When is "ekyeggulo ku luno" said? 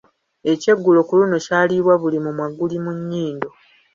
0.51-1.37